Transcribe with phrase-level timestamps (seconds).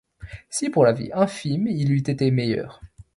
[0.49, 2.81] Si pour la vie infime il eût été meilleur